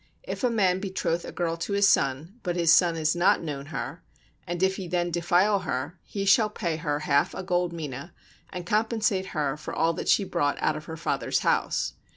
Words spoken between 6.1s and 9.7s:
shall pay her half a gold mina, and compensate her